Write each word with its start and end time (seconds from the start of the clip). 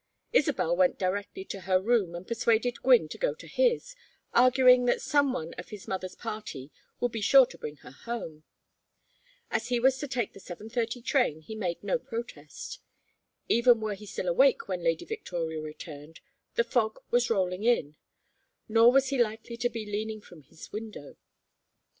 Isabel 0.33 0.75
went 0.75 0.97
directly 0.97 1.45
to 1.45 1.59
her 1.69 1.79
room 1.79 2.15
and 2.15 2.27
persuaded 2.27 2.81
Gwynne 2.81 3.07
to 3.09 3.19
go 3.19 3.35
to 3.35 3.45
his, 3.45 3.95
arguing 4.33 4.85
that 4.85 4.99
some 4.99 5.31
one 5.31 5.53
of 5.59 5.69
his 5.69 5.87
mother's 5.87 6.15
party 6.15 6.71
would 6.99 7.11
be 7.11 7.21
sure 7.21 7.45
to 7.45 7.57
bring 7.59 7.75
her 7.85 7.91
home. 7.91 8.43
As 9.51 9.67
he 9.67 9.79
was 9.79 9.99
to 9.99 10.07
take 10.07 10.33
the 10.33 10.39
7:30 10.39 11.05
train 11.05 11.41
he 11.41 11.53
made 11.53 11.83
no 11.83 11.99
protest. 11.99 12.79
Even 13.47 13.79
were 13.79 13.93
he 13.93 14.07
still 14.07 14.27
awake 14.27 14.67
when 14.67 14.83
Lady 14.83 15.05
Victoria 15.05 15.61
returned, 15.61 16.19
the 16.55 16.63
fog 16.63 16.97
was 17.11 17.29
rolling 17.29 17.63
in; 17.63 17.95
nor 18.67 18.91
was 18.91 19.09
he 19.09 19.21
likely 19.21 19.55
to 19.57 19.69
be 19.69 19.85
leaning 19.85 20.19
from 20.19 20.41
his 20.41 20.71
window. 20.71 21.15